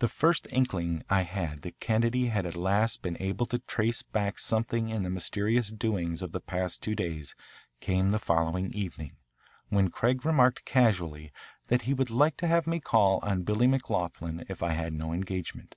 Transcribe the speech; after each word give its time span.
The 0.00 0.08
first 0.08 0.46
inkling 0.50 1.02
I 1.08 1.22
had 1.22 1.62
that 1.62 1.80
Kennedy 1.80 2.26
had 2.26 2.44
at 2.44 2.54
last 2.54 3.00
been 3.00 3.16
able 3.18 3.46
to 3.46 3.58
trace 3.58 4.02
back 4.02 4.38
something 4.38 4.90
in 4.90 5.04
the 5.04 5.08
mysterious 5.08 5.70
doings 5.70 6.20
of 6.20 6.32
the 6.32 6.40
past 6.42 6.82
two 6.82 6.94
days 6.94 7.34
came 7.80 8.10
the 8.10 8.18
following 8.18 8.70
evening, 8.74 9.16
when 9.70 9.88
Craig 9.90 10.26
remarked 10.26 10.66
casually 10.66 11.32
that 11.68 11.80
he 11.88 11.94
would 11.94 12.10
like 12.10 12.36
to 12.36 12.46
have 12.46 12.66
me 12.66 12.78
call 12.78 13.20
on 13.22 13.44
Billy 13.44 13.66
McLoughlin 13.66 14.44
if 14.50 14.62
I 14.62 14.72
had 14.72 14.92
no 14.92 15.14
engagement. 15.14 15.76